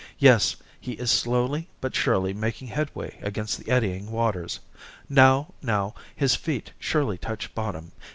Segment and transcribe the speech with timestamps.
[0.17, 4.59] Yes, he is slowly but surely making headway against the eddying waters.
[5.07, 7.91] Now, now, his feet surely touch bottom.